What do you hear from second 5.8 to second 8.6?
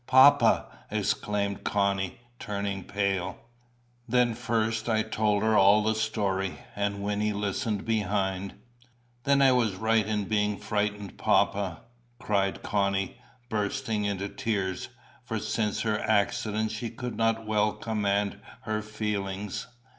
the story. And Wynnie listened behind.